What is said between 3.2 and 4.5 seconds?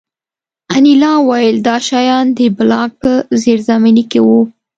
زیرزمینۍ کې وو